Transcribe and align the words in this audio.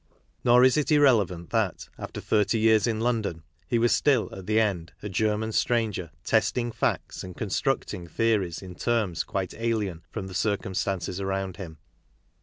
Nor 0.43 0.63
is 0.63 0.77
it 0.77 0.91
irrelevant 0.91 1.51
that, 1.51 1.87
after 1.95 2.19
thirty 2.21 2.57
years 2.57 2.87
in 2.87 3.01
London, 3.01 3.43
he 3.67 3.77
was 3.77 3.91
still, 3.93 4.33
at 4.33 4.47
the 4.47 4.59
end, 4.59 4.93
a 5.03 5.09
Ger 5.09 5.37
man 5.37 5.51
stranger 5.51 6.09
testing 6.23 6.71
facts 6.71 7.23
and 7.23 7.37
constructing 7.37 8.07
theories 8.07 8.63
in 8.63 8.73
terms 8.73 9.23
quite 9.23 9.53
alien 9.53 10.01
from 10.09 10.25
the 10.25 10.33
circumstances 10.33 11.21
around 11.21 11.57
him. 11.57 11.77